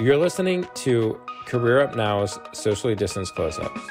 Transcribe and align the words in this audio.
You're 0.00 0.16
listening 0.16 0.66
to 0.76 1.20
Career 1.44 1.80
Up 1.80 1.94
Now's 1.94 2.38
socially 2.52 2.94
distanced 2.94 3.34
close 3.34 3.58
ups. 3.58 3.82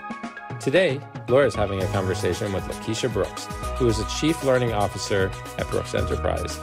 Today, 0.60 1.00
Laura 1.28 1.46
is 1.46 1.54
having 1.54 1.84
a 1.84 1.86
conversation 1.90 2.52
with 2.52 2.64
Lakeisha 2.64 3.14
Brooks, 3.14 3.46
who 3.78 3.88
is 3.88 4.00
a 4.00 4.08
Chief 4.08 4.44
Learning 4.44 4.74
Officer 4.74 5.32
at 5.60 5.70
Brooks 5.70 5.94
Enterprise. 5.94 6.60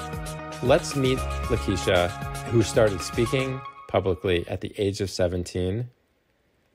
Let's 0.65 0.97
meet 0.97 1.19
Lakeisha, 1.49 2.11
who 2.47 2.65
started 2.65 3.01
speaking 3.01 3.61
publicly 3.87 4.45
at 4.49 4.63
the 4.63 4.75
age 4.79 5.01
of 5.01 5.11
17. 5.11 5.91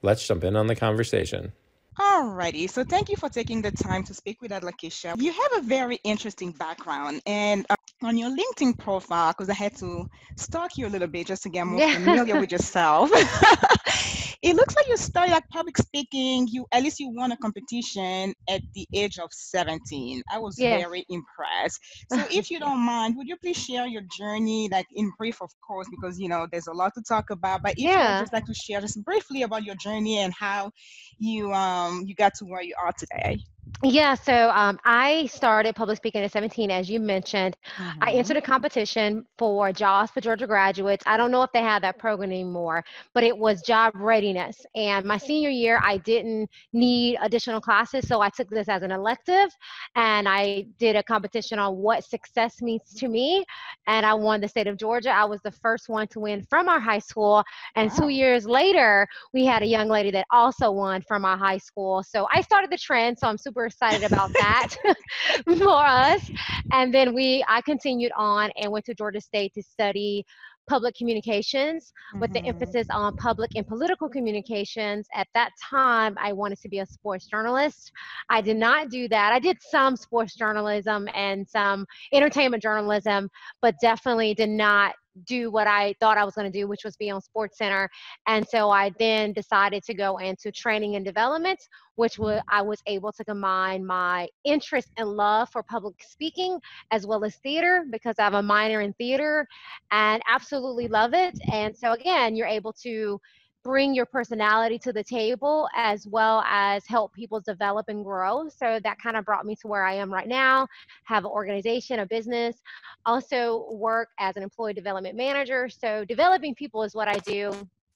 Let's 0.02 0.26
jump 0.26 0.46
in 0.46 0.56
on 0.56 0.68
the 0.68 0.76
conversation. 0.78 1.52
Alrighty, 2.00 2.70
so 2.70 2.84
thank 2.84 3.10
you 3.10 3.16
for 3.18 3.30
taking 3.30 3.62
the 3.62 3.72
time 3.72 4.04
to 4.04 4.14
speak 4.14 4.42
with 4.42 4.52
us, 4.52 4.64
Lakeisha. 4.64 5.16
You 5.16 5.32
have 5.32 5.64
a 5.64 5.68
very 5.68 5.98
interesting 6.04 6.52
background, 6.52 7.22
and 7.26 7.66
uh, 7.70 7.76
on 8.04 8.18
your 8.18 8.30
LinkedIn 8.30 8.78
profile, 8.78 9.32
because 9.32 9.50
I 9.50 9.54
had 9.54 9.76
to 9.78 10.08
stalk 10.38 10.78
you 10.78 10.88
a 10.88 10.90
little 10.90 11.08
bit 11.08 11.28
just 11.28 11.44
to 11.44 11.50
get 11.50 11.66
more 11.66 11.82
Yeah. 11.82 11.94
familiar 11.94 12.36
with 12.38 12.52
yourself. 12.52 13.12
it 14.42 14.56
looks 14.56 14.76
like 14.76 14.88
you 14.88 14.98
started 14.98 15.32
like 15.32 15.48
public 15.50 15.78
speaking. 15.78 16.48
You 16.50 16.66
at 16.72 16.84
least 16.84 17.00
you 17.00 17.10
won 17.10 17.32
a 17.32 17.38
competition 17.38 18.34
at 18.50 18.62
the 18.74 18.88
age 18.94 19.18
of 19.20 19.30
17. 19.32 20.24
I 20.32 20.40
was 20.40 20.62
Yes. 20.62 20.86
very 20.86 21.06
impressed. 21.10 21.80
So 22.08 22.26
if 22.30 22.50
you 22.50 22.60
don't 22.60 22.80
mind, 22.80 23.16
would 23.18 23.28
you 23.28 23.38
please 23.38 23.58
share 23.58 23.88
your 23.88 24.04
journey, 24.12 24.70
like 24.72 24.88
in 24.96 25.12
brief, 25.18 25.42
of 25.42 25.52
course, 25.66 25.88
because 25.90 26.20
you 26.20 26.30
know 26.30 26.48
there's 26.52 26.68
a 26.68 26.74
lot 26.74 26.94
to 26.96 27.02
talk 27.08 27.30
about. 27.30 27.62
But 27.64 27.76
if 27.78 27.96
you 27.96 28.04
Yeah. 28.04 28.08
would 28.08 28.18
just 28.18 28.34
like 28.34 28.46
to 28.46 28.54
share 28.54 28.82
just 28.82 29.04
briefly 29.04 29.44
about 29.44 29.64
your 29.64 29.76
journey 29.76 30.18
and 30.20 30.34
how 30.34 30.72
you 31.20 31.54
um 31.54 32.04
you 32.08 32.16
got 32.16 32.34
to 32.36 32.46
where 32.46 32.64
you 32.64 32.76
are 32.84 32.94
today. 32.98 33.40
Yeah, 33.84 34.14
so 34.16 34.50
um, 34.52 34.80
I 34.86 35.26
started 35.28 35.76
public 35.76 35.98
speaking 35.98 36.22
at 36.24 36.32
17, 36.32 36.72
as 36.72 36.90
you 36.90 37.00
mentioned. 37.00 37.56
I 38.02 38.12
Mhm. 38.12 38.14
entered 38.14 38.38
a 38.38 38.42
competition 38.42 39.26
for 39.38 39.72
jobs 39.72 40.12
for 40.12 40.22
Georgia 40.22 40.48
graduates. 40.48 41.04
I 41.08 41.18
don't 41.18 41.32
know 41.32 41.44
if 41.44 41.52
they 41.52 41.62
have 41.62 41.82
that 41.84 41.98
program 42.00 42.32
anymore, 42.32 42.84
but 43.14 43.24
it 43.24 43.38
was 43.38 43.62
job 43.64 43.94
readiness. 43.96 44.66
And 44.76 45.06
my 45.06 45.18
senior 45.18 45.50
year, 45.50 45.80
I 45.84 45.98
didn't 45.98 46.50
need 46.74 47.18
additional 47.22 47.60
classes, 47.62 48.08
so 48.08 48.22
I 48.22 48.30
took 48.30 48.50
this 48.50 48.70
as 48.70 48.84
an 48.84 48.92
elective 48.92 49.50
and 49.96 50.28
I 50.28 50.66
did 50.78 50.96
a 50.96 51.04
competition 51.04 51.58
on 51.60 51.78
what 51.78 52.04
success 52.04 52.62
means 52.62 52.94
to 52.96 53.08
me. 53.08 53.46
And 53.88 54.06
I 54.06 54.14
won 54.14 54.42
the 54.42 54.48
state 54.48 54.68
of 54.68 54.78
Georgia. 54.78 55.10
I 55.10 55.26
was 55.26 55.42
the 55.42 55.52
first 55.52 55.90
one 55.90 56.08
to 56.10 56.20
win 56.20 56.44
from 56.50 56.68
our 56.70 56.80
high 56.80 57.00
school. 57.00 57.44
And 57.76 57.92
Wow. 57.92 57.96
two 57.96 58.10
years 58.10 58.46
later, 58.46 59.08
we 59.34 59.46
had 59.46 59.64
a 59.64 59.68
young 59.68 59.88
lady 59.90 60.12
that 60.12 60.26
also 60.32 60.72
won 60.72 61.02
from 61.02 61.26
our 61.26 61.38
high 61.38 61.58
school. 61.58 62.04
So 62.04 62.28
I 62.34 62.42
started 62.42 62.72
the 62.72 62.78
trend, 62.78 63.18
so 63.20 63.28
I'm 63.28 63.38
super 63.38 63.61
excited 63.66 64.04
about 64.04 64.32
that 64.38 64.70
for 65.58 65.70
us. 65.86 66.30
And 66.72 66.94
then 66.94 67.14
we, 67.14 67.44
I 67.48 67.62
continued 67.62 68.12
on 68.18 68.52
and 68.58 68.72
went 68.72 68.86
to 68.86 68.94
Georgia 68.94 69.22
State 69.22 69.54
to 69.56 69.64
study 69.64 70.26
public 70.70 70.96
communications 70.96 71.92
with 72.20 72.32
the 72.34 72.46
Mhm. 72.46 72.48
emphasis 72.48 72.88
on 72.92 73.14
public 73.16 73.52
and 73.56 73.66
political 73.68 74.08
communications. 74.08 75.08
At 75.14 75.28
that 75.34 75.52
time, 75.70 76.16
I 76.20 76.32
wanted 76.34 76.60
to 76.62 76.70
be 76.70 76.80
a 76.80 76.86
sports 76.86 77.26
journalist. 77.28 77.92
I 78.30 78.42
did 78.42 78.58
not 78.58 78.90
do 78.90 79.08
that. 79.10 79.34
I 79.34 79.40
did 79.40 79.58
some 79.62 79.96
sports 79.98 80.36
journalism 80.36 81.08
and 81.14 81.48
some 81.48 81.86
entertainment 82.14 82.62
journalism, 82.64 83.30
but 83.62 83.76
definitely 83.82 84.34
did 84.34 84.50
not 84.50 84.94
do 85.26 85.52
what 85.52 85.68
I 85.68 85.94
thought 86.00 86.18
I 86.18 86.24
was 86.24 86.36
going 86.36 86.52
to 86.52 86.58
do, 86.60 86.68
which 86.68 86.84
was 86.84 86.96
be 86.96 87.10
on 87.10 87.22
Sports 87.22 87.58
Center. 87.58 87.90
And 88.28 88.48
so 88.48 88.70
I 88.70 88.92
then 89.00 89.34
decided 89.34 89.84
to 89.84 89.94
go 89.94 90.18
into 90.18 90.52
training 90.52 90.96
and 90.96 91.06
development, 91.06 91.60
which 91.96 92.18
wa- 92.18 92.42
I 92.50 92.62
was 92.62 92.82
able 92.88 93.12
to 93.14 93.24
combine 93.24 93.86
my 93.86 94.28
interest 94.44 94.90
and 94.98 95.10
love 95.10 95.50
for 95.52 95.64
public 95.64 95.96
speaking 96.02 96.60
as 96.92 97.06
well 97.06 97.24
as 97.24 97.36
theater 97.38 97.86
because 97.92 98.16
I 98.20 98.24
have 98.24 98.34
a 98.34 98.42
minor 98.42 98.82
in 98.82 98.94
theater 98.94 99.48
and 99.92 100.22
absolutely 100.28 100.88
love 100.88 101.14
it. 101.14 101.38
And 101.52 101.76
so 101.76 101.94
again, 101.94 102.36
you're 102.36 102.48
able 102.48 102.74
to 102.84 103.20
bring 103.64 103.94
your 103.94 104.06
personality 104.06 104.80
to 104.80 104.92
the 104.92 105.04
table 105.04 105.68
as 105.76 106.08
well 106.08 106.44
as 106.48 106.86
help 106.88 107.14
people 107.14 107.40
develop 107.40 107.88
and 107.90 108.04
grow. 108.04 108.50
So 108.50 108.80
that 108.84 108.98
kind 109.00 109.16
of 109.16 109.26
brought 109.26 109.46
me 109.46 109.56
to 109.58 109.68
where 109.68 109.84
I 109.84 109.94
am 109.94 110.12
right 110.12 110.28
now. 110.28 110.68
Have 111.06 111.26
an 111.26 111.32
organization, 111.32 112.00
a 112.00 112.06
business, 112.06 112.58
also 113.06 113.68
work 113.72 114.10
as 114.20 114.36
an 114.38 114.44
employee 114.44 114.74
development 114.74 115.16
manager. 115.16 115.70
So 115.70 116.06
developing 116.06 116.56
people 116.56 116.84
is 116.84 116.96
what 116.96 117.08
I 117.08 117.18
do 117.20 117.52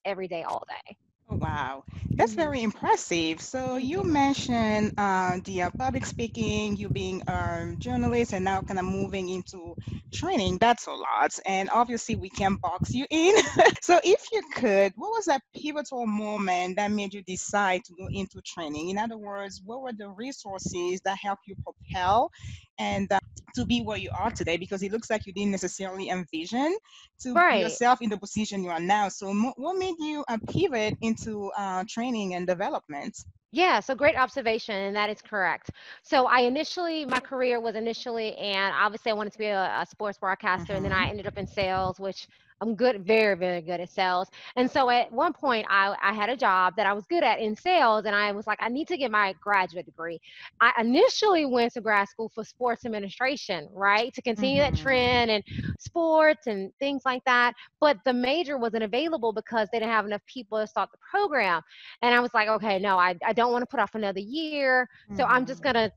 every 0.05 0.27
day, 0.27 0.43
all 0.43 0.65
day. 0.69 0.97
Oh, 1.29 1.37
wow, 1.37 1.83
that's 2.17 2.33
Mhm. 2.33 2.35
very 2.35 2.61
impressive. 2.61 3.41
So 3.41 3.77
you 3.77 4.03
mentioned 4.03 4.93
uh, 4.97 5.39
the 5.43 5.63
uh, 5.63 5.69
public 5.71 6.05
speaking, 6.05 6.75
you 6.75 6.89
being 6.89 7.23
a 7.27 7.73
journalist, 7.79 8.33
and 8.33 8.45
now 8.45 8.61
kind 8.61 8.79
of 8.79 8.85
moving 8.85 9.29
into 9.29 9.75
training. 10.13 10.57
That's 10.59 10.85
a 10.87 10.91
lot, 10.91 11.39
and 11.45 11.69
obviously 11.71 12.15
we 12.15 12.29
can 12.29 12.55
box 12.55 12.93
you 12.93 13.07
in. 13.09 13.35
so 13.81 13.99
if 14.03 14.27
you 14.31 14.41
could, 14.53 14.93
what 14.95 15.09
was 15.11 15.25
that 15.25 15.41
pivotal 15.55 16.05
moment 16.05 16.75
that 16.77 16.91
made 16.91 17.13
you 17.13 17.23
decide 17.23 17.83
to 17.85 17.93
go 17.95 18.07
into 18.11 18.41
training? 18.41 18.89
In 18.89 18.97
other 18.99 19.17
words, 19.17 19.61
what 19.65 19.81
were 19.81 19.93
the 19.93 20.09
resources 20.09 21.01
that 21.05 21.17
helped 21.21 21.47
you 21.47 21.55
propel 21.63 22.29
and 22.77 23.11
uh, 23.11 23.19
to 23.55 23.65
be 23.65 23.81
where 23.81 23.97
you 23.97 24.11
are 24.17 24.31
today? 24.31 24.57
Because 24.57 24.83
it 24.83 24.91
looks 24.91 25.09
like 25.09 25.25
you 25.25 25.33
didn't 25.33 25.51
necessarily 25.51 26.09
envision 26.09 26.75
to 27.21 27.43
put 27.49 27.59
Right. 27.59 27.59
yourself 27.59 28.01
in 28.01 28.09
the 28.09 28.17
position 28.17 28.63
you 28.63 28.69
are 28.69 28.79
now. 28.79 29.09
So, 29.09 29.33
mo- 29.33 29.53
what 29.57 29.77
made 29.77 29.95
you 29.99 30.23
uh, 30.27 30.37
pivot 30.49 30.95
into 31.01 31.51
uh, 31.57 31.83
training 31.87 32.33
and 32.35 32.47
development? 32.47 33.17
Yeah, 33.51 33.79
so 33.79 33.95
great 33.95 34.17
observation, 34.17 34.75
and 34.75 34.95
that 34.95 35.09
is 35.09 35.21
correct. 35.21 35.71
So 36.03 36.25
I 36.27 36.41
initially, 36.41 37.05
my 37.05 37.19
career 37.21 37.59
was 37.59 37.75
initially, 37.75 38.35
and 38.35 38.73
obviously 38.77 39.11
I 39.11 39.15
wanted 39.15 39.33
to 39.33 39.39
be 39.39 39.45
a, 39.45 39.81
a 39.81 39.85
sports 39.85 40.17
broadcaster, 40.17 40.73
and 40.75 40.83
then 40.83 40.91
I 40.91 41.07
ended 41.07 41.25
up 41.27 41.37
in 41.37 41.47
sales, 41.47 41.99
which 41.99 42.27
I'm 42.61 42.75
good, 42.75 43.05
very, 43.05 43.35
very 43.35 43.61
good 43.61 43.79
at 43.81 43.89
sales. 43.89 44.29
And 44.55 44.69
so 44.69 44.89
at 44.89 45.11
one 45.11 45.33
point, 45.33 45.65
I, 45.69 45.95
I 46.01 46.13
had 46.13 46.29
a 46.29 46.37
job 46.37 46.73
that 46.77 46.85
I 46.85 46.93
was 46.93 47.05
good 47.05 47.23
at 47.23 47.39
in 47.39 47.55
sales, 47.55 48.05
and 48.05 48.15
I 48.15 48.31
was 48.31 48.47
like, 48.47 48.57
I 48.61 48.69
need 48.69 48.87
to 48.87 48.97
get 48.97 49.11
my 49.11 49.33
graduate 49.41 49.85
degree. 49.85 50.19
I 50.61 50.71
initially 50.79 51.45
went 51.45 51.73
to 51.73 51.81
grad 51.81 52.07
school 52.07 52.31
for 52.33 52.43
sports 52.43 52.85
administration, 52.85 53.67
right, 53.73 54.13
to 54.13 54.21
continue 54.21 54.59
Mhm. 54.59 54.61
that 54.61 54.75
trend 54.75 55.31
and 55.31 55.43
sports 55.79 56.47
and 56.47 56.71
things 56.79 57.03
like 57.05 57.23
that. 57.25 57.53
But 57.79 57.97
the 58.05 58.13
major 58.13 58.57
wasn't 58.57 58.83
available 58.83 59.33
because 59.33 59.67
they 59.71 59.79
didn't 59.79 59.91
have 59.91 60.05
enough 60.05 60.21
people 60.25 60.59
to 60.59 60.67
start 60.67 60.89
the 60.91 60.97
program. 61.09 61.61
And 62.01 62.13
I 62.15 62.19
was 62.19 62.33
like, 62.33 62.47
okay, 62.47 62.79
no, 62.79 62.97
I, 62.97 63.15
I 63.25 63.33
don't 63.33 63.51
want 63.51 63.63
to 63.63 63.67
put 63.67 63.79
off 63.79 63.95
another 63.95 64.19
year. 64.19 64.87
So 65.11 65.25
I'm 65.25 65.45
just 65.45 65.61
Mhm. 65.61 65.63
going 65.63 65.75
to 65.75 65.91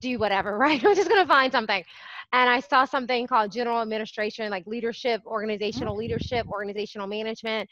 do 0.00 0.18
whatever, 0.18 0.56
right? 0.58 0.82
I'm 0.84 0.94
just 0.94 1.08
going 1.08 1.22
to 1.22 1.28
find 1.28 1.52
something. 1.52 1.82
And 2.32 2.50
I 2.50 2.60
saw 2.60 2.84
something 2.84 3.26
called 3.26 3.52
general 3.52 3.80
administration, 3.80 4.50
like 4.50 4.66
leadership, 4.66 5.22
organizational 5.26 5.96
leadership, 5.96 6.46
organizational 6.48 7.06
management, 7.06 7.68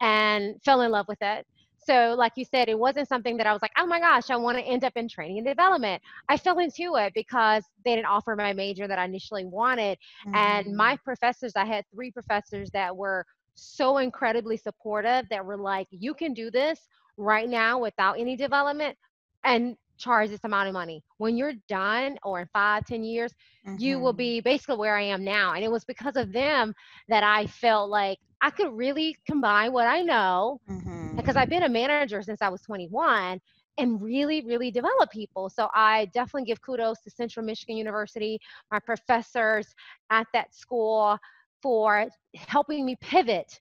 and 0.00 0.54
fell 0.64 0.80
in 0.82 0.90
love 0.90 1.06
with 1.08 1.20
it. 1.20 1.46
So, 1.78 2.14
like 2.16 2.32
you 2.36 2.44
said, 2.44 2.68
it 2.68 2.78
wasn't 2.78 3.08
something 3.08 3.36
that 3.38 3.46
I 3.46 3.52
was 3.52 3.62
like, 3.62 3.72
oh 3.76 3.86
my 3.86 4.00
gosh, 4.00 4.30
I 4.30 4.36
want 4.36 4.58
to 4.58 4.64
end 4.64 4.84
up 4.84 4.92
in 4.96 5.08
training 5.08 5.38
and 5.38 5.46
development. 5.46 6.02
I 6.28 6.36
fell 6.36 6.58
into 6.58 6.96
it 6.96 7.12
because 7.14 7.64
they 7.84 7.94
didn't 7.94 8.06
offer 8.06 8.34
my 8.36 8.52
major 8.52 8.86
that 8.86 8.98
I 8.98 9.04
initially 9.04 9.44
wanted. 9.44 9.98
And 10.34 10.74
Mhm. 10.74 10.76
my 10.76 10.96
professors, 11.04 11.52
I 11.56 11.64
had 11.64 11.84
three 11.94 12.10
professors 12.10 12.70
that 12.72 12.96
were 12.96 13.24
so 13.54 13.98
incredibly 13.98 14.56
supportive 14.56 15.28
that 15.30 15.44
were 15.44 15.58
like, 15.58 15.86
you 15.90 16.14
can 16.14 16.32
do 16.34 16.50
this 16.50 16.80
right 17.16 17.48
now 17.48 17.78
without 17.78 18.18
any 18.18 18.36
development 18.36 18.96
and 19.44 19.76
charge 19.98 20.30
this 20.30 20.44
amount 20.44 20.68
of 20.68 20.74
money. 20.74 21.02
When 21.18 21.36
you're 21.36 21.54
done 21.68 22.18
or 22.22 22.40
in 22.40 22.48
five, 22.52 22.84
ten 22.86 23.04
years, 23.04 23.32
you 23.76 23.98
will 23.98 24.12
Mhm. 24.12 24.14
be 24.14 24.40
basically 24.40 24.76
where 24.76 24.96
I 24.96 25.02
am 25.02 25.24
now. 25.24 25.54
And 25.54 25.64
it 25.64 25.70
was 25.70 25.84
because 25.84 26.16
of 26.16 26.32
them 26.32 26.74
that 27.08 27.22
I 27.24 27.46
felt 27.46 27.90
like 27.90 28.18
I 28.42 28.50
could 28.50 28.72
really 28.72 29.16
combine 29.26 29.72
what 29.72 29.86
I 29.86 30.02
know 30.02 30.60
Mhm. 30.68 31.24
because 31.24 31.36
I've 31.36 31.50
been 31.50 31.64
a 31.64 31.68
manager 31.68 32.14
since 32.22 32.34
I 32.42 32.42
was 32.48 32.62
21 32.62 33.40
and 33.78 34.00
really, 34.00 34.42
really 34.42 34.70
develop 34.70 35.10
people. 35.10 35.48
So 35.48 35.68
I 35.74 36.06
definitely 36.12 36.44
give 36.44 36.60
kudos 36.62 37.00
to 37.02 37.10
Central 37.10 37.44
Michigan 37.44 37.76
University, 37.76 38.38
my 38.70 38.78
professors 38.80 39.74
at 40.10 40.26
that 40.32 40.54
school 40.54 41.18
for 41.62 42.06
helping 42.34 42.84
me 42.84 42.96
pivot 43.00 43.60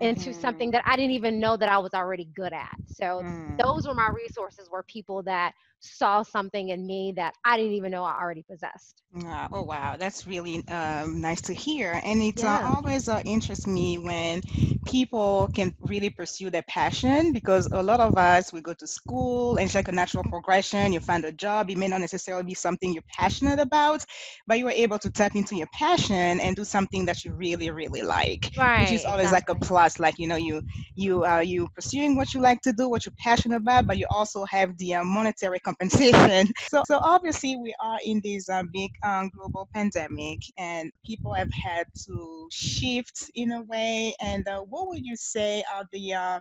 into 0.00 0.32
Mhm. 0.32 0.34
something 0.34 0.70
that 0.72 0.82
I 0.86 0.96
didn't 0.96 1.12
even 1.12 1.40
know 1.40 1.56
that 1.56 1.68
I 1.68 1.78
was 1.78 1.94
already 1.94 2.26
good 2.34 2.52
at. 2.52 2.76
So 2.86 3.24
Mm. 3.24 3.64
those 3.64 3.86
were 3.86 3.94
my 3.94 4.10
resources 4.14 4.68
were 4.70 4.82
people 4.84 5.22
that 5.24 5.54
saw 5.80 6.22
something 6.22 6.68
in 6.70 6.86
me 6.86 7.12
that 7.16 7.34
I 7.44 7.56
didn't 7.56 7.72
even 7.74 7.90
know 7.92 8.04
I 8.04 8.18
already 8.20 8.42
possessed. 8.42 9.02
Ah, 9.16 9.48
oh 9.52 9.62
wow, 9.62 9.96
that's 9.96 10.26
really 10.26 10.66
um, 10.68 11.20
nice 11.20 11.40
to 11.42 11.52
hear, 11.54 12.00
and 12.04 12.20
it 12.20 12.42
uh, 12.44 12.58
always 12.62 13.08
uh, 13.08 13.20
interests 13.24 13.66
me 13.66 13.96
when 13.98 14.42
people 14.84 15.48
can 15.54 15.72
really 15.82 16.10
pursue 16.10 16.50
their 16.50 16.62
passion 16.64 17.32
because 17.32 17.68
a 17.72 17.82
lot 17.82 18.00
of 18.00 18.16
us 18.18 18.52
we 18.52 18.60
go 18.60 18.72
to 18.74 18.86
school 18.86 19.56
and 19.56 19.66
it's 19.66 19.74
like 19.74 19.88
a 19.88 19.92
natural 19.92 20.24
progression. 20.24 20.92
You 20.92 21.00
find 21.00 21.24
a 21.24 21.32
job, 21.32 21.70
it 21.70 21.78
may 21.78 21.86
not 21.88 22.00
necessarily 22.00 22.44
be 22.44 22.54
something 22.54 22.92
you're 22.92 23.04
passionate 23.16 23.60
about, 23.60 24.04
but 24.46 24.58
you 24.58 24.64
were 24.64 24.70
able 24.72 24.98
to 24.98 25.10
tap 25.10 25.36
into 25.36 25.56
your 25.56 25.68
passion 25.72 26.40
and 26.40 26.56
do 26.56 26.64
something 26.64 27.06
that 27.06 27.24
you 27.24 27.32
really 27.34 27.70
really 27.70 28.02
like, 28.02 28.50
Right. 28.56 28.76
which 28.76 28.90
is 28.90 29.04
always 29.04 29.30
like 29.32 29.48
a 29.48 29.54
exactly. 29.54 29.83
Like 29.98 30.18
you 30.18 30.26
know, 30.26 30.36
you 30.36 30.62
you 30.94 31.24
uh, 31.24 31.40
you 31.40 31.68
pursuing 31.74 32.16
what 32.16 32.34
you 32.34 32.40
like 32.40 32.60
to 32.62 32.72
do, 32.72 32.88
what 32.88 33.04
you're 33.06 33.14
passionate 33.18 33.56
about, 33.56 33.86
but 33.86 33.98
you 33.98 34.06
also 34.10 34.44
have 34.46 34.76
the 34.78 34.94
uh, 34.94 35.04
monetary 35.04 35.60
compensation. 35.68 36.52
So 36.68 36.82
so 36.86 36.98
obviously 37.02 37.56
we 37.56 37.74
are 37.80 37.98
in 38.04 38.20
this 38.22 38.48
uh, 38.48 38.62
big 38.72 38.90
um, 39.02 39.30
global 39.36 39.68
pandemic, 39.74 40.40
and 40.58 40.90
people 41.04 41.32
have 41.32 41.52
had 41.52 41.86
to 42.06 42.48
shift 42.50 43.30
in 43.34 43.52
a 43.52 43.62
way. 43.62 44.14
And 44.20 44.46
uh, 44.48 44.60
what 44.60 44.88
would 44.88 45.04
you 45.04 45.16
say 45.16 45.62
are 45.74 45.84
the 45.92 46.14
uh, 46.14 46.40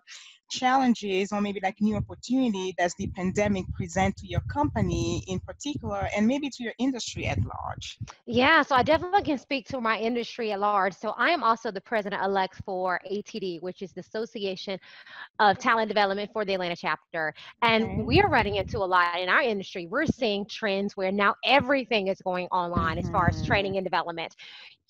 challenges 0.53 1.31
or 1.31 1.41
maybe 1.41 1.59
like 1.63 1.79
new 1.81 1.95
opportunity 1.95 2.73
does 2.77 2.93
the 2.99 3.07
pandemic 3.07 3.65
present 3.73 4.15
to 4.15 4.27
your 4.27 4.41
company 4.41 5.23
in 5.27 5.39
particular 5.39 6.07
and 6.15 6.27
maybe 6.27 6.49
to 6.49 6.63
your 6.63 6.73
industry 6.77 7.25
at 7.25 7.39
large 7.39 7.97
yeah 8.27 8.61
so 8.61 8.75
i 8.75 8.83
definitely 8.83 9.23
can 9.23 9.37
speak 9.37 9.67
to 9.67 9.81
my 9.81 9.97
industry 9.97 10.51
at 10.51 10.59
large 10.59 10.93
so 10.93 11.09
i 11.17 11.29
am 11.31 11.43
also 11.43 11.71
the 11.71 11.81
president 11.81 12.21
elect 12.23 12.61
for 12.65 13.01
atd 13.11 13.61
which 13.61 13.81
is 13.81 13.91
the 13.93 14.01
association 14.01 14.79
of 15.39 15.57
talent 15.57 15.87
development 15.87 16.29
for 16.31 16.45
the 16.45 16.53
atlanta 16.53 16.75
chapter 16.75 17.33
and 17.63 17.83
okay. 17.83 18.01
we 18.03 18.21
are 18.21 18.29
running 18.29 18.55
into 18.55 18.77
a 18.77 18.89
lot 18.95 19.19
in 19.19 19.29
our 19.29 19.41
industry 19.41 19.87
we're 19.87 20.05
seeing 20.05 20.45
trends 20.45 20.95
where 20.95 21.11
now 21.11 21.33
everything 21.43 22.09
is 22.09 22.21
going 22.21 22.47
online 22.47 22.97
mm-hmm. 22.97 23.07
as 23.07 23.09
far 23.09 23.27
as 23.27 23.37
mm-hmm. 23.37 23.47
training 23.47 23.77
and 23.77 23.85
development 23.85 24.35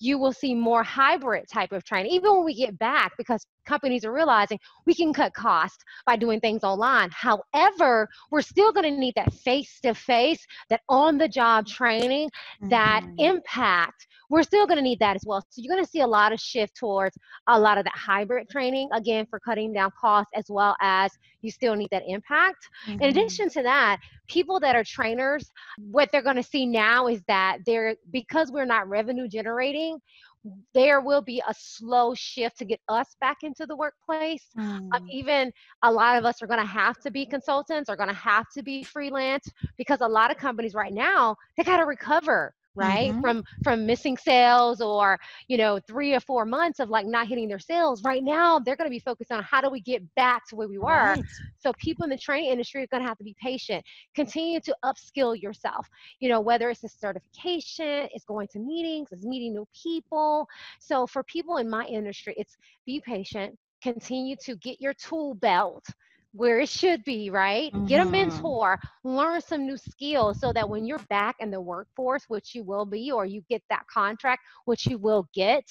you 0.00 0.18
will 0.18 0.32
see 0.32 0.54
more 0.54 0.82
hybrid 0.82 1.48
type 1.48 1.72
of 1.72 1.84
training, 1.84 2.12
even 2.12 2.32
when 2.34 2.44
we 2.44 2.54
get 2.54 2.78
back, 2.78 3.12
because 3.16 3.46
companies 3.64 4.04
are 4.04 4.12
realizing 4.12 4.58
we 4.86 4.94
can 4.94 5.12
cut 5.12 5.34
costs 5.34 5.84
by 6.06 6.16
doing 6.16 6.40
things 6.40 6.64
online. 6.64 7.10
However, 7.12 8.08
we're 8.30 8.42
still 8.42 8.72
going 8.72 8.92
to 8.92 8.98
need 8.98 9.14
that 9.16 9.32
face 9.32 9.80
to 9.82 9.94
face, 9.94 10.46
that 10.70 10.80
on 10.88 11.18
the 11.18 11.28
job 11.28 11.66
training, 11.66 12.28
mm-hmm. 12.28 12.68
that 12.70 13.04
impact. 13.18 14.06
We're 14.30 14.42
still 14.42 14.66
going 14.66 14.78
to 14.78 14.82
need 14.82 15.00
that 15.00 15.16
as 15.16 15.22
well. 15.26 15.44
So 15.50 15.60
you're 15.62 15.74
going 15.74 15.84
to 15.84 15.90
see 15.90 16.00
a 16.00 16.06
lot 16.06 16.32
of 16.32 16.40
shift 16.40 16.76
towards 16.76 17.16
a 17.46 17.58
lot 17.58 17.78
of 17.78 17.84
that 17.84 17.94
hybrid 17.94 18.48
training, 18.48 18.88
again, 18.92 19.26
for 19.28 19.38
cutting 19.38 19.72
down 19.72 19.90
costs, 20.00 20.32
as 20.34 20.46
well 20.48 20.74
as 20.80 21.12
you 21.42 21.50
still 21.50 21.76
need 21.76 21.88
that 21.90 22.02
impact. 22.06 22.68
Mm-hmm. 22.86 23.02
In 23.02 23.10
addition 23.10 23.50
to 23.50 23.62
that, 23.62 24.00
people 24.28 24.58
that 24.60 24.74
are 24.74 24.84
trainers, 24.84 25.50
what 25.78 26.08
they're 26.10 26.22
going 26.22 26.36
to 26.36 26.42
see 26.42 26.64
now 26.64 27.06
is 27.06 27.22
that 27.28 27.58
they're, 27.66 27.96
because 28.10 28.50
we're 28.50 28.64
not 28.64 28.88
revenue 28.88 29.28
generating, 29.28 29.98
there 30.74 31.00
will 31.00 31.22
be 31.22 31.42
a 31.48 31.54
slow 31.56 32.14
shift 32.14 32.58
to 32.58 32.64
get 32.64 32.80
us 32.88 33.16
back 33.20 33.38
into 33.42 33.66
the 33.66 33.76
workplace. 33.76 34.44
Um, 34.58 34.90
mm. 34.92 34.96
Um, 34.96 35.06
even 35.10 35.52
a 35.82 35.90
lot 35.90 36.18
of 36.18 36.24
us 36.24 36.42
are 36.42 36.46
going 36.46 36.60
to 36.60 36.66
have 36.66 36.98
to 37.00 37.10
be 37.10 37.26
consultants, 37.26 37.88
are 37.88 37.96
going 37.96 38.08
to 38.08 38.14
have 38.14 38.46
to 38.54 38.62
be 38.62 38.82
freelance 38.82 39.48
because 39.76 40.00
a 40.00 40.08
lot 40.08 40.30
of 40.30 40.36
companies 40.36 40.74
right 40.74 40.92
now 40.92 41.36
they 41.56 41.64
got 41.64 41.78
to 41.78 41.86
recover 41.86 42.54
right? 42.74 43.10
Mm-hmm. 43.10 43.20
from 43.20 43.44
from 43.62 43.86
missing 43.86 44.16
sales 44.16 44.80
or 44.80 45.18
you 45.48 45.56
know 45.56 45.78
three 45.86 46.14
or 46.14 46.20
four 46.20 46.44
months 46.44 46.80
of 46.80 46.90
like 46.90 47.06
not 47.06 47.26
hitting 47.26 47.48
their 47.48 47.58
sales 47.58 48.02
right 48.02 48.22
now 48.22 48.58
they're 48.58 48.76
going 48.76 48.88
to 48.88 48.94
be 48.94 48.98
focused 48.98 49.32
on 49.32 49.42
how 49.42 49.60
do 49.60 49.70
we 49.70 49.80
get 49.80 50.02
back 50.14 50.46
to 50.48 50.56
where 50.56 50.68
we 50.68 50.78
were. 50.78 51.16
Right. 51.16 51.24
so 51.58 51.72
people 51.74 52.04
in 52.04 52.10
the 52.10 52.18
training 52.18 52.50
industry 52.50 52.82
are 52.82 52.86
going 52.88 53.02
to 53.02 53.08
have 53.08 53.18
to 53.18 53.24
be 53.24 53.36
patient. 53.40 53.84
Continue 54.14 54.60
to 54.60 54.76
upskill 54.84 55.40
yourself. 55.40 55.88
You 56.20 56.28
know 56.28 56.40
whether 56.40 56.70
it's 56.70 56.84
a 56.84 56.88
certification 56.88 58.08
it's 58.12 58.24
going 58.24 58.48
to 58.52 58.58
meetings 58.58 59.08
it's 59.12 59.24
meeting 59.24 59.52
new 59.52 59.66
people. 59.80 60.46
So 60.80 61.06
for 61.06 61.22
people 61.24 61.58
in 61.58 61.68
my 61.68 61.84
industry 61.86 62.34
it's 62.36 62.56
be 62.86 63.00
patient 63.00 63.56
continue 63.82 64.34
to 64.42 64.56
get 64.56 64.80
your 64.80 64.94
tool 64.94 65.34
belt 65.34 65.84
where 66.34 66.58
it 66.58 66.68
should 66.68 67.04
be, 67.04 67.30
right? 67.30 67.72
Mm-hmm. 67.72 67.86
Get 67.86 68.04
a 68.04 68.10
mentor, 68.10 68.80
learn 69.04 69.40
some 69.40 69.64
new 69.66 69.76
skills 69.76 70.40
so 70.40 70.52
that 70.52 70.68
when 70.68 70.84
you're 70.84 70.98
back 71.08 71.36
in 71.38 71.50
the 71.50 71.60
workforce, 71.60 72.24
which 72.26 72.56
you 72.56 72.64
will 72.64 72.84
be, 72.84 73.12
or 73.12 73.24
you 73.24 73.40
get 73.48 73.62
that 73.70 73.84
contract, 73.86 74.42
which 74.64 74.84
you 74.86 74.98
will 74.98 75.28
get, 75.32 75.64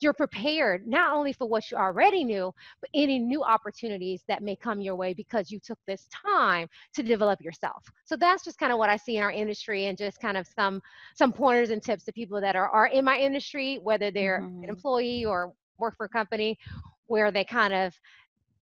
you're 0.00 0.12
prepared 0.12 0.84
not 0.86 1.14
only 1.14 1.32
for 1.32 1.48
what 1.48 1.70
you 1.70 1.76
already 1.76 2.24
knew, 2.24 2.52
but 2.80 2.90
any 2.92 3.20
new 3.20 3.44
opportunities 3.44 4.24
that 4.26 4.42
may 4.42 4.56
come 4.56 4.80
your 4.80 4.96
way 4.96 5.14
because 5.14 5.48
you 5.50 5.60
took 5.60 5.78
this 5.86 6.08
time 6.26 6.66
to 6.92 7.04
develop 7.04 7.40
yourself. 7.40 7.84
So 8.04 8.16
that's 8.16 8.42
just 8.42 8.58
kind 8.58 8.72
of 8.72 8.78
what 8.78 8.90
I 8.90 8.96
see 8.96 9.16
in 9.16 9.22
our 9.22 9.30
industry 9.30 9.86
and 9.86 9.96
just 9.96 10.20
kind 10.20 10.36
of 10.36 10.46
some 10.46 10.82
some 11.14 11.32
pointers 11.32 11.70
and 11.70 11.80
tips 11.80 12.04
to 12.04 12.12
people 12.12 12.40
that 12.40 12.56
are, 12.56 12.68
are 12.68 12.88
in 12.88 13.04
my 13.04 13.16
industry, 13.16 13.78
whether 13.80 14.10
they're 14.10 14.40
mm-hmm. 14.40 14.64
an 14.64 14.70
employee 14.70 15.24
or 15.24 15.52
work 15.78 15.96
for 15.96 16.06
a 16.06 16.08
company 16.08 16.58
where 17.10 17.32
they 17.32 17.44
kind 17.44 17.74
of 17.74 17.92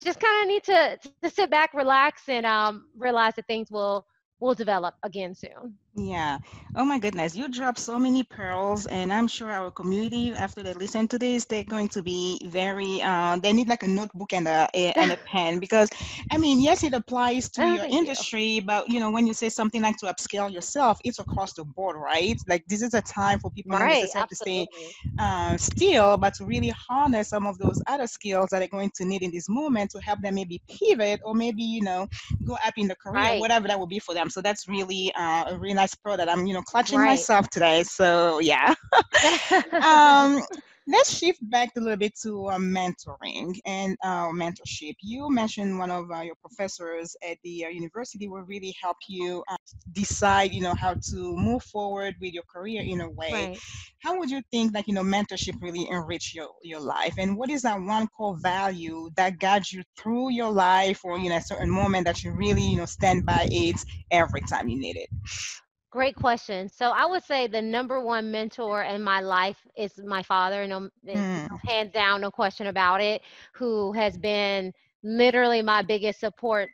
just 0.03 0.19
kind 0.19 0.41
of 0.43 0.47
need 0.47 0.63
to 0.63 0.99
to 1.23 1.29
sit 1.29 1.49
back, 1.49 1.73
relax, 1.73 2.29
and 2.29 2.45
um, 2.45 2.87
realize 2.97 3.33
that 3.35 3.47
things 3.47 3.69
will 3.71 4.05
will 4.39 4.53
develop 4.53 4.95
again 5.03 5.35
soon. 5.35 5.77
Yeah. 5.99 6.37
Oh 6.75 6.85
my 6.85 6.97
goodness. 6.97 7.35
You 7.35 7.49
dropped 7.49 7.79
so 7.79 7.99
many 7.99 8.23
pearls, 8.23 8.85
and 8.85 9.11
I'm 9.11 9.27
sure 9.27 9.51
our 9.51 9.69
community, 9.69 10.31
after 10.31 10.63
they 10.63 10.73
listen 10.73 11.07
to 11.09 11.19
this, 11.19 11.43
they're 11.43 11.63
going 11.63 11.89
to 11.89 12.01
be 12.01 12.39
very, 12.45 13.01
uh, 13.01 13.37
they 13.37 13.51
need 13.51 13.67
like 13.67 13.83
a 13.83 13.87
notebook 13.87 14.31
and 14.31 14.47
a, 14.47 14.69
a 14.73 14.93
and 14.93 15.11
a 15.11 15.17
pen 15.25 15.59
because, 15.59 15.89
I 16.31 16.37
mean, 16.37 16.61
yes, 16.61 16.83
it 16.83 16.93
applies 16.93 17.49
to 17.49 17.63
oh, 17.63 17.73
your 17.73 17.85
industry, 17.85 18.43
you. 18.43 18.61
but 18.61 18.87
you 18.89 18.99
know, 18.99 19.11
when 19.11 19.27
you 19.27 19.33
say 19.33 19.49
something 19.49 19.81
like 19.81 19.97
to 19.97 20.05
upskill 20.05 20.51
yourself, 20.53 20.99
it's 21.03 21.19
across 21.19 21.53
the 21.53 21.65
board, 21.65 21.97
right? 21.97 22.39
Like 22.47 22.65
this 22.67 22.81
is 22.81 22.93
a 22.93 23.01
time 23.01 23.39
for 23.39 23.51
people 23.51 23.77
right, 23.77 24.07
to 24.09 24.35
stay 24.35 24.67
uh, 25.17 25.57
still, 25.57 26.17
but 26.17 26.33
to 26.35 26.45
really 26.45 26.69
harness 26.69 27.29
some 27.29 27.45
of 27.45 27.57
those 27.57 27.81
other 27.87 28.07
skills 28.07 28.49
that 28.51 28.59
they're 28.59 28.67
going 28.67 28.91
to 28.95 29.05
need 29.05 29.21
in 29.21 29.31
this 29.31 29.49
moment 29.49 29.91
to 29.91 29.99
help 29.99 30.21
them 30.21 30.35
maybe 30.35 30.61
pivot 30.69 31.19
or 31.25 31.35
maybe, 31.35 31.63
you 31.63 31.81
know, 31.81 32.07
go 32.45 32.53
up 32.65 32.73
in 32.77 32.87
the 32.87 32.95
career, 32.95 33.21
right. 33.21 33.39
whatever 33.39 33.67
that 33.67 33.77
will 33.77 33.87
be 33.87 33.99
for 33.99 34.13
them. 34.13 34.29
So 34.29 34.41
that's 34.41 34.67
really 34.67 35.11
uh, 35.15 35.45
a 35.49 35.57
really 35.57 35.73
nice 35.73 35.88
pro 35.95 36.17
that 36.17 36.29
I'm, 36.29 36.47
you 36.47 36.53
know, 36.53 36.61
clutching 36.61 36.99
right. 36.99 37.09
myself 37.09 37.49
today. 37.49 37.83
So 37.83 38.39
yeah. 38.39 38.73
um, 39.83 40.41
let's 40.89 41.15
shift 41.15 41.39
back 41.49 41.69
a 41.77 41.79
little 41.79 41.97
bit 41.97 42.17
to 42.23 42.47
uh, 42.47 42.57
mentoring 42.57 43.59
and 43.65 43.95
uh, 44.03 44.29
mentorship. 44.29 44.95
You 45.01 45.29
mentioned 45.29 45.77
one 45.77 45.91
of 45.91 46.09
uh, 46.11 46.21
your 46.21 46.35
professors 46.35 47.15
at 47.27 47.37
the 47.43 47.65
uh, 47.65 47.69
university 47.69 48.27
will 48.27 48.41
really 48.41 48.75
help 48.81 48.97
you 49.07 49.43
uh, 49.49 49.55
decide, 49.91 50.51
you 50.51 50.61
know, 50.61 50.73
how 50.73 50.95
to 51.11 51.37
move 51.37 51.63
forward 51.63 52.15
with 52.19 52.33
your 52.33 52.43
career 52.51 52.81
in 52.81 53.01
a 53.01 53.09
way. 53.09 53.31
Right. 53.31 53.59
How 53.99 54.17
would 54.17 54.31
you 54.31 54.41
think 54.51 54.73
that 54.73 54.87
you 54.87 54.93
know 54.93 55.03
mentorship 55.03 55.61
really 55.61 55.87
enrich 55.89 56.33
your 56.33 56.49
your 56.63 56.79
life? 56.79 57.15
And 57.17 57.37
what 57.37 57.49
is 57.49 57.61
that 57.63 57.79
one 57.79 58.07
core 58.07 58.37
value 58.41 59.09
that 59.15 59.37
guides 59.39 59.71
you 59.71 59.83
through 59.97 60.31
your 60.31 60.51
life, 60.51 61.01
or 61.03 61.19
you 61.19 61.29
know, 61.29 61.37
a 61.37 61.41
certain 61.41 61.69
moment 61.69 62.05
that 62.05 62.23
you 62.23 62.31
really 62.31 62.63
you 62.63 62.77
know 62.77 62.85
stand 62.85 63.25
by 63.25 63.47
it 63.51 63.79
every 64.09 64.41
time 64.41 64.69
you 64.69 64.79
need 64.79 64.95
it? 64.95 65.09
Great 65.91 66.15
question. 66.15 66.69
So 66.69 66.91
I 66.91 67.05
would 67.05 67.23
say 67.23 67.47
the 67.47 67.61
number 67.61 67.99
one 67.99 68.29
mentor 68.29 68.83
in 68.83 69.01
my 69.01 69.21
life 69.21 69.57
is 69.75 69.97
my 70.05 70.21
father, 70.21 70.67
no, 70.67 70.89
mm. 71.07 71.59
hands 71.67 71.91
down, 71.91 72.21
no 72.21 72.29
question 72.29 72.67
about 72.67 73.01
it, 73.01 73.23
who 73.53 73.91
has 73.93 74.15
been 74.15 74.71
literally 75.01 75.63
my 75.63 75.81
biggest 75.81 76.19
support 76.19 76.69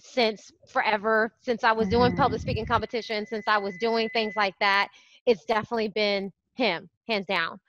since 0.00 0.50
forever, 0.66 1.32
since 1.40 1.62
I 1.62 1.72
was 1.72 1.88
doing 1.88 2.16
public 2.16 2.40
mm-hmm. 2.40 2.48
speaking 2.48 2.66
competitions, 2.66 3.28
since 3.28 3.44
I 3.46 3.58
was 3.58 3.76
doing 3.78 4.08
things 4.10 4.34
like 4.34 4.54
that. 4.60 4.88
It's 5.26 5.44
definitely 5.44 5.88
been 5.88 6.32
him, 6.54 6.88
hands 7.06 7.26
down. 7.26 7.60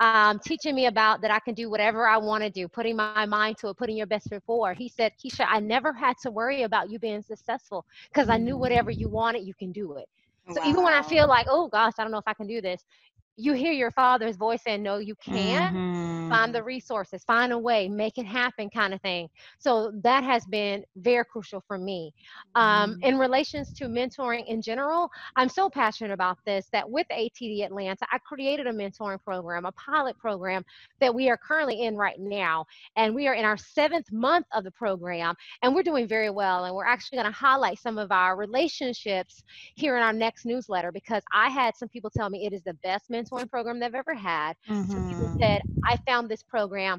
Um, 0.00 0.38
teaching 0.38 0.74
me 0.74 0.86
about 0.86 1.20
that 1.22 1.30
I 1.30 1.40
can 1.40 1.54
do 1.54 1.68
whatever 1.68 2.06
I 2.06 2.16
want 2.16 2.44
to 2.44 2.50
do, 2.50 2.68
putting 2.68 2.96
my 2.96 3.26
mind 3.26 3.58
to 3.58 3.68
it, 3.68 3.76
putting 3.76 3.96
your 3.96 4.06
best 4.06 4.28
foot 4.28 4.42
forward. 4.44 4.76
He 4.76 4.88
said, 4.88 5.12
Keisha, 5.18 5.46
I 5.48 5.60
never 5.60 5.92
had 5.92 6.16
to 6.22 6.30
worry 6.30 6.62
about 6.62 6.90
you 6.90 6.98
being 6.98 7.22
successful 7.22 7.84
because 8.08 8.28
I 8.28 8.36
knew 8.36 8.56
whatever 8.56 8.90
you 8.90 9.08
wanted, 9.08 9.46
you 9.46 9.54
can 9.54 9.72
do 9.72 9.94
it. 9.94 10.08
So 10.50 10.60
wow. 10.60 10.68
even 10.68 10.82
when 10.84 10.92
I 10.92 11.02
feel 11.02 11.26
like, 11.28 11.46
oh 11.48 11.68
gosh, 11.68 11.94
I 11.98 12.02
don't 12.02 12.12
know 12.12 12.18
if 12.18 12.28
I 12.28 12.34
can 12.34 12.46
do 12.46 12.60
this, 12.60 12.84
you 13.36 13.52
hear 13.52 13.72
your 13.72 13.90
father's 13.90 14.36
voice 14.36 14.62
saying, 14.62 14.82
No, 14.82 14.98
you 14.98 15.14
can't. 15.16 15.74
Mm-hmm. 15.74 16.30
Find 16.30 16.54
the 16.54 16.62
resources, 16.62 17.24
find 17.24 17.52
a 17.52 17.58
way, 17.58 17.88
make 17.88 18.16
it 18.18 18.26
happen, 18.26 18.70
kind 18.70 18.94
of 18.94 19.00
thing. 19.02 19.28
So 19.58 19.92
that 20.02 20.24
has 20.24 20.46
been 20.46 20.84
very 20.96 21.24
crucial 21.24 21.62
for 21.66 21.76
me. 21.76 22.14
Um, 22.54 22.92
mm-hmm. 22.92 23.02
In 23.02 23.18
relations 23.18 23.72
to 23.74 23.86
mentoring 23.86 24.46
in 24.46 24.62
general, 24.62 25.10
I'm 25.36 25.48
so 25.48 25.68
passionate 25.68 26.12
about 26.12 26.38
this 26.46 26.68
that 26.72 26.88
with 26.88 27.06
ATD 27.10 27.64
Atlanta, 27.64 28.06
I 28.10 28.18
created 28.18 28.66
a 28.66 28.72
mentoring 28.72 29.22
program, 29.22 29.64
a 29.64 29.72
pilot 29.72 30.16
program 30.18 30.64
that 31.00 31.14
we 31.14 31.28
are 31.28 31.36
currently 31.36 31.82
in 31.82 31.96
right 31.96 32.18
now. 32.18 32.64
And 32.96 33.14
we 33.14 33.26
are 33.26 33.34
in 33.34 33.44
our 33.44 33.56
seventh 33.56 34.10
month 34.12 34.46
of 34.52 34.64
the 34.64 34.70
program, 34.70 35.34
and 35.62 35.74
we're 35.74 35.82
doing 35.82 36.06
very 36.06 36.30
well. 36.30 36.64
And 36.64 36.74
we're 36.74 36.86
actually 36.86 37.16
going 37.16 37.30
to 37.30 37.36
highlight 37.36 37.78
some 37.78 37.98
of 37.98 38.12
our 38.12 38.36
relationships 38.36 39.42
here 39.74 39.96
in 39.96 40.02
our 40.02 40.12
next 40.12 40.46
newsletter 40.46 40.92
because 40.92 41.22
I 41.32 41.48
had 41.48 41.76
some 41.76 41.88
people 41.88 42.10
tell 42.10 42.30
me 42.30 42.46
it 42.46 42.52
is 42.52 42.62
the 42.62 42.74
best 42.82 43.10
mentoring 43.10 43.23
mentoring 43.24 43.50
program 43.50 43.80
they've 43.80 43.94
ever 43.94 44.14
had. 44.14 44.54
Mm-hmm. 44.68 44.90
So 44.90 45.08
people 45.08 45.36
said, 45.40 45.62
I 45.84 45.96
found 46.06 46.28
this 46.28 46.42
program 46.42 46.98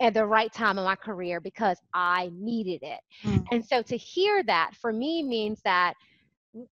at 0.00 0.14
the 0.14 0.26
right 0.26 0.52
time 0.52 0.78
in 0.78 0.84
my 0.84 0.96
career 0.96 1.40
because 1.40 1.78
I 1.94 2.30
needed 2.34 2.82
it. 2.82 3.00
Mm-hmm. 3.24 3.44
And 3.52 3.64
so 3.64 3.82
to 3.82 3.96
hear 3.96 4.42
that 4.44 4.72
for 4.80 4.92
me 4.92 5.22
means 5.22 5.60
that 5.64 5.94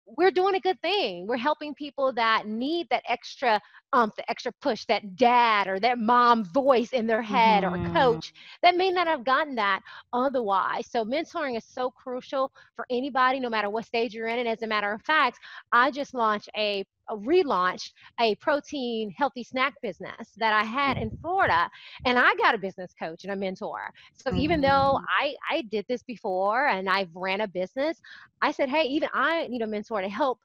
we're 0.06 0.30
doing 0.30 0.54
a 0.54 0.60
good 0.60 0.80
thing. 0.80 1.26
We're 1.26 1.36
helping 1.36 1.74
people 1.74 2.12
that 2.14 2.46
need 2.46 2.88
that 2.90 3.02
extra 3.08 3.60
umph, 3.92 4.16
the 4.16 4.28
extra 4.30 4.52
push, 4.60 4.84
that 4.86 5.16
dad 5.16 5.66
or 5.66 5.78
that 5.80 5.98
mom 5.98 6.44
voice 6.44 6.90
in 6.92 7.06
their 7.06 7.22
head 7.22 7.64
mm-hmm. 7.64 7.90
or 7.90 7.92
coach 7.92 8.32
that 8.62 8.76
may 8.76 8.90
not 8.90 9.06
have 9.06 9.24
gotten 9.24 9.54
that 9.56 9.80
otherwise. 10.12 10.86
So 10.88 11.04
mentoring 11.04 11.56
is 11.56 11.64
so 11.64 11.90
crucial 11.90 12.50
for 12.76 12.86
anybody, 12.90 13.40
no 13.40 13.50
matter 13.50 13.68
what 13.68 13.84
stage 13.84 14.14
you're 14.14 14.28
in. 14.28 14.38
And 14.38 14.48
as 14.48 14.62
a 14.62 14.66
matter 14.66 14.92
of 14.92 15.02
fact, 15.02 15.38
I 15.72 15.90
just 15.90 16.14
launched 16.14 16.48
a 16.56 16.84
relaunched 17.10 17.92
a 18.20 18.34
protein 18.36 19.10
healthy 19.10 19.44
snack 19.44 19.74
business 19.82 20.30
that 20.36 20.52
I 20.52 20.64
had 20.64 20.96
in 20.96 21.10
Florida 21.20 21.68
and 22.04 22.18
I 22.18 22.34
got 22.36 22.54
a 22.54 22.58
business 22.58 22.94
coach 22.98 23.24
and 23.24 23.32
a 23.32 23.36
mentor. 23.36 23.92
So 24.14 24.30
mm-hmm. 24.30 24.40
even 24.40 24.60
though 24.60 24.68
mm-hmm. 24.98 25.04
I 25.08 25.34
I 25.50 25.62
did 25.62 25.84
this 25.88 26.02
before 26.02 26.68
and 26.68 26.88
I've 26.88 27.14
ran 27.14 27.42
a 27.42 27.48
business, 27.48 28.00
I 28.42 28.52
said, 28.52 28.68
"Hey, 28.68 28.84
even 28.84 29.08
I 29.12 29.46
need 29.48 29.62
a 29.62 29.66
mentor 29.66 30.00
to 30.00 30.08
help 30.08 30.38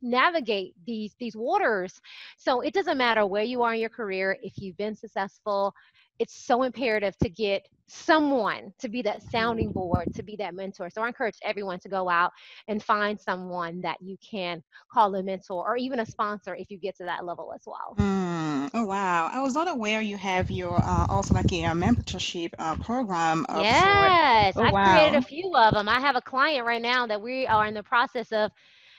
navigate 0.00 0.74
these 0.86 1.14
these 1.18 1.36
waters 1.36 2.00
so 2.36 2.60
it 2.60 2.72
doesn't 2.72 2.98
matter 2.98 3.26
where 3.26 3.42
you 3.42 3.62
are 3.62 3.74
in 3.74 3.80
your 3.80 3.88
career 3.88 4.36
if 4.42 4.52
you've 4.56 4.76
been 4.76 4.94
successful 4.94 5.74
it's 6.22 6.34
so 6.34 6.62
imperative 6.62 7.16
to 7.18 7.28
get 7.28 7.68
someone 7.88 8.72
to 8.78 8.88
be 8.88 9.02
that 9.02 9.20
sounding 9.24 9.72
board 9.72 10.06
to 10.14 10.22
be 10.22 10.36
that 10.36 10.54
mentor 10.54 10.88
so 10.88 11.02
i 11.02 11.08
encourage 11.08 11.34
everyone 11.42 11.80
to 11.80 11.88
go 11.88 12.08
out 12.08 12.30
and 12.68 12.80
find 12.82 13.20
someone 13.20 13.80
that 13.80 13.96
you 14.00 14.16
can 14.18 14.62
call 14.90 15.12
a 15.16 15.22
mentor 15.22 15.68
or 15.68 15.76
even 15.76 15.98
a 15.98 16.06
sponsor 16.06 16.54
if 16.54 16.70
you 16.70 16.78
get 16.78 16.96
to 16.96 17.04
that 17.04 17.24
level 17.24 17.52
as 17.52 17.62
well 17.66 17.96
mm. 17.98 18.70
oh 18.72 18.86
wow 18.86 19.28
i 19.32 19.42
was 19.42 19.54
not 19.54 19.68
aware 19.68 20.00
you 20.00 20.16
have 20.16 20.48
your 20.48 20.80
uh, 20.82 21.06
also 21.08 21.34
like 21.34 21.46
a 21.46 21.64
mentorship 21.74 22.50
uh, 22.60 22.76
program 22.76 23.44
yes 23.56 24.54
oh, 24.56 24.62
i 24.62 24.70
wow. 24.70 24.94
created 24.94 25.18
a 25.18 25.22
few 25.22 25.52
of 25.54 25.74
them 25.74 25.88
i 25.88 25.98
have 25.98 26.14
a 26.14 26.22
client 26.22 26.64
right 26.64 26.82
now 26.82 27.04
that 27.04 27.20
we 27.20 27.46
are 27.48 27.66
in 27.66 27.74
the 27.74 27.82
process 27.82 28.30
of 28.30 28.52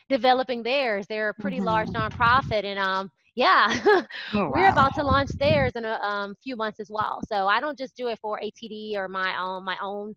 developing 0.10 0.64
theirs. 0.64 1.08
They're 1.08 1.30
a 1.30 1.34
pretty 1.34 1.58
mm-hmm. 1.58 1.66
large 1.66 1.90
nonprofit, 1.90 2.64
and 2.64 2.80
um, 2.80 3.12
yeah, 3.36 4.04
oh, 4.34 4.52
we're 4.54 4.70
about 4.70 4.96
to 4.96 5.04
launch 5.04 5.30
theirs 5.32 5.74
in 5.76 5.86
a 5.86 5.94
um, 6.02 6.36
few 6.44 6.56
months 6.56 6.80
as 6.80 6.90
well. 6.90 7.22
So 7.28 7.48
I 7.48 7.60
don't 7.60 7.78
just 7.78 7.96
do 7.96 8.08
it 8.08 8.20
for 8.20 8.40
ATD 8.40 8.96
or 8.96 9.08
my 9.08 9.40
own 9.42 9.64
my 9.64 9.78
own 9.82 10.16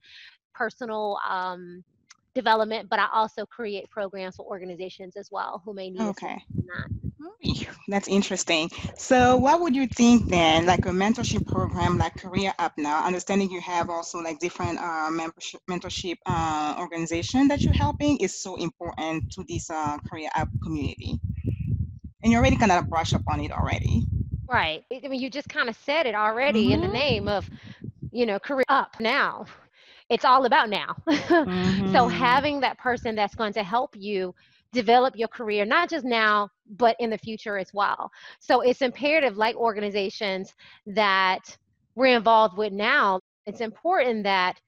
personal 0.54 1.18
um, 1.28 1.84
development, 2.34 2.88
but 2.88 2.98
I 2.98 3.08
also 3.12 3.46
create 3.46 3.90
programs 3.90 4.36
for 4.36 4.46
organizations 4.46 5.16
as 5.16 5.28
well 5.30 5.62
who 5.64 5.74
may 5.74 5.90
need 5.90 6.02
okay. 6.02 6.42
that. 6.66 7.06
That's 7.88 8.08
interesting. 8.08 8.70
So, 8.96 9.36
what 9.36 9.60
would 9.60 9.74
you 9.74 9.86
think 9.86 10.28
then, 10.28 10.66
like 10.66 10.86
a 10.86 10.90
mentorship 10.90 11.46
program 11.46 11.98
like 11.98 12.16
Career 12.16 12.52
Up 12.58 12.72
now? 12.76 13.04
Understanding 13.04 13.50
you 13.50 13.60
have 13.60 13.90
also 13.90 14.18
like 14.18 14.38
different 14.38 14.78
uh, 14.80 15.10
membership 15.10 15.60
mentorship 15.70 16.16
uh, 16.26 16.76
organization 16.78 17.48
that 17.48 17.60
you're 17.62 17.72
helping 17.72 18.18
is 18.18 18.42
so 18.42 18.56
important 18.56 19.30
to 19.32 19.44
this 19.48 19.70
uh, 19.70 19.98
Career 20.08 20.30
Up 20.34 20.48
community, 20.62 21.20
and 22.26 22.32
you 22.32 22.38
already 22.40 22.56
kind 22.56 22.72
of 22.72 22.90
brush 22.90 23.14
up 23.14 23.22
on 23.28 23.38
it 23.38 23.52
already. 23.52 24.04
Right. 24.48 24.84
I 24.92 25.06
mean, 25.06 25.20
you 25.20 25.30
just 25.30 25.48
kind 25.48 25.68
of 25.68 25.76
said 25.76 26.06
it 26.06 26.16
already 26.16 26.64
mm-hmm. 26.64 26.72
in 26.72 26.80
the 26.80 26.86
mm-hmm. 26.88 26.96
name 26.96 27.28
of, 27.28 27.48
you 28.10 28.26
know, 28.26 28.40
Career 28.40 28.64
Up 28.68 28.96
now. 28.98 29.46
It's 30.10 30.24
all 30.24 30.44
about 30.44 30.68
now. 30.68 30.96
mm-hmm. 31.08 31.92
So 31.92 32.08
having 32.08 32.58
that 32.60 32.78
person 32.78 33.14
that's 33.14 33.36
going 33.36 33.52
to 33.52 33.62
help 33.62 33.94
you 33.96 34.34
develop 34.72 35.14
your 35.16 35.28
career, 35.28 35.64
not 35.64 35.88
just 35.88 36.04
now, 36.04 36.48
but 36.68 36.96
in 36.98 37.10
the 37.10 37.18
future 37.18 37.58
as 37.58 37.72
well. 37.72 38.10
So 38.40 38.60
it's 38.60 38.82
imperative, 38.82 39.36
like 39.36 39.54
organizations 39.54 40.52
that 40.84 41.56
we're 41.94 42.16
involved 42.16 42.58
with 42.58 42.72
now, 42.72 43.20
it's 43.46 43.60
important 43.60 44.24
that 44.24 44.60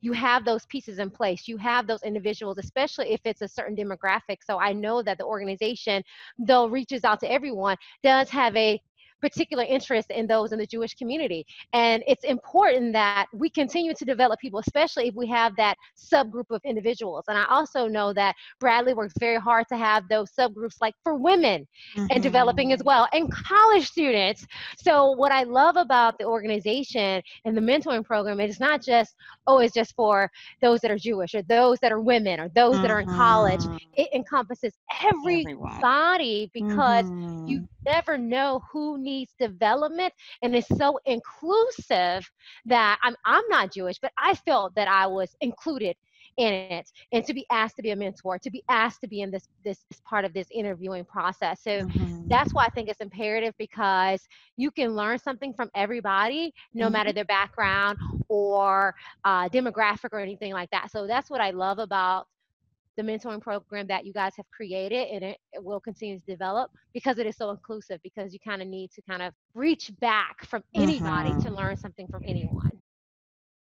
you 0.00 0.12
have 0.12 0.44
those 0.44 0.66
pieces 0.66 0.98
in 0.98 1.10
place. 1.10 1.46
You 1.46 1.56
have 1.58 1.86
those 1.86 2.02
individuals, 2.02 2.58
especially 2.58 3.12
if 3.12 3.20
it's 3.24 3.42
a 3.42 3.48
certain 3.48 3.76
demographic. 3.76 4.38
So 4.44 4.58
I 4.58 4.72
know 4.72 5.02
that 5.02 5.18
the 5.18 5.24
organization, 5.24 6.02
though 6.38 6.66
reaches 6.66 7.04
out 7.04 7.20
to 7.20 7.30
everyone, 7.30 7.76
does 8.02 8.30
have 8.30 8.56
a 8.56 8.80
particular 9.20 9.64
interest 9.64 10.10
in 10.10 10.26
those 10.26 10.52
in 10.52 10.58
the 10.58 10.66
Jewish 10.66 10.94
community. 10.94 11.46
And 11.72 12.02
it's 12.06 12.24
important 12.24 12.92
that 12.94 13.26
we 13.32 13.50
continue 13.50 13.94
to 13.94 14.04
develop 14.04 14.40
people, 14.40 14.60
especially 14.60 15.08
if 15.08 15.14
we 15.14 15.26
have 15.28 15.54
that 15.56 15.76
subgroup 15.96 16.50
of 16.50 16.60
individuals. 16.64 17.24
And 17.28 17.36
I 17.36 17.44
also 17.48 17.86
know 17.86 18.12
that 18.14 18.34
Bradley 18.58 18.94
works 18.94 19.14
very 19.18 19.38
hard 19.38 19.66
to 19.68 19.76
have 19.76 20.08
those 20.08 20.30
subgroups 20.32 20.76
like 20.80 20.94
for 21.02 21.14
women 21.14 21.66
mm-hmm. 21.96 22.06
and 22.10 22.22
developing 22.22 22.72
as 22.72 22.82
well, 22.82 23.08
and 23.12 23.30
college 23.32 23.86
students. 23.88 24.46
So 24.78 25.12
what 25.12 25.32
I 25.32 25.42
love 25.42 25.76
about 25.76 26.18
the 26.18 26.24
organization 26.24 27.22
and 27.44 27.56
the 27.56 27.60
mentoring 27.60 28.04
program 28.04 28.40
is 28.40 28.60
not 28.60 28.82
just, 28.82 29.14
oh, 29.46 29.58
it's 29.58 29.74
just 29.74 29.94
for 29.94 30.30
those 30.60 30.80
that 30.80 30.90
are 30.90 30.98
Jewish 30.98 31.34
or 31.34 31.42
those 31.42 31.78
that 31.80 31.92
are 31.92 32.00
women 32.00 32.40
or 32.40 32.48
those 32.48 32.74
mm-hmm. 32.74 32.82
that 32.82 32.90
are 32.90 33.00
in 33.00 33.08
college. 33.08 33.60
Mm-hmm. 33.60 33.76
It 33.94 34.08
encompasses 34.14 34.72
everybody 35.02 35.40
Everyone. 35.40 36.50
because 36.52 37.04
mm-hmm. 37.06 37.46
you 37.46 37.68
never 37.84 38.18
know 38.18 38.62
who 38.72 38.98
needs 38.98 39.09
development 39.38 40.12
and 40.42 40.54
it's 40.54 40.68
so 40.76 40.98
inclusive 41.06 42.30
that 42.66 42.98
I'm 43.02 43.16
I'm 43.24 43.44
not 43.48 43.72
Jewish, 43.72 43.98
but 43.98 44.12
I 44.18 44.34
felt 44.34 44.74
that 44.74 44.88
I 44.88 45.06
was 45.06 45.34
included 45.40 45.96
in 46.36 46.52
it 46.52 46.90
and 47.12 47.24
to 47.24 47.34
be 47.34 47.44
asked 47.50 47.76
to 47.76 47.82
be 47.82 47.90
a 47.90 47.96
mentor 47.96 48.38
to 48.38 48.50
be 48.50 48.62
asked 48.68 49.00
to 49.00 49.08
be 49.08 49.20
in 49.20 49.30
this 49.30 49.48
this, 49.64 49.84
this 49.90 50.00
part 50.08 50.24
of 50.24 50.32
this 50.32 50.46
interviewing 50.52 51.04
process 51.04 51.60
so 51.62 51.70
mm-hmm. 51.70 52.28
that's 52.28 52.54
why 52.54 52.64
i 52.64 52.68
think 52.70 52.88
it's 52.88 53.00
imperative 53.00 53.52
because 53.58 54.26
you 54.56 54.70
can 54.70 54.94
learn 54.94 55.18
something 55.18 55.52
from 55.52 55.68
everybody 55.74 56.52
no 56.72 56.86
mm-hmm. 56.86 56.92
matter 56.92 57.12
their 57.12 57.24
background 57.24 57.98
or 58.28 58.94
uh, 59.24 59.48
demographic 59.48 60.10
or 60.12 60.20
anything 60.20 60.52
like 60.52 60.70
that 60.70 60.90
so 60.90 61.06
that's 61.06 61.30
what 61.30 61.40
i 61.40 61.50
love 61.50 61.78
about 61.78 62.26
the 63.00 63.12
mentoring 63.12 63.40
program 63.40 63.86
that 63.86 64.04
you 64.04 64.12
guys 64.12 64.32
have 64.36 64.46
created 64.50 65.08
and 65.08 65.24
it, 65.24 65.38
it 65.52 65.64
will 65.64 65.80
continue 65.80 66.18
to 66.18 66.26
develop 66.26 66.70
because 66.92 67.18
it 67.18 67.26
is 67.26 67.36
so 67.36 67.50
inclusive 67.50 68.00
because 68.02 68.32
you 68.32 68.38
kind 68.40 68.60
of 68.60 68.68
need 68.68 68.90
to 68.90 69.02
kind 69.02 69.22
of 69.22 69.32
reach 69.54 69.90
back 70.00 70.44
from 70.46 70.62
anybody 70.74 71.30
mm-hmm. 71.30 71.40
to 71.40 71.50
learn 71.50 71.76
something 71.76 72.06
from 72.08 72.22
anyone 72.26 72.79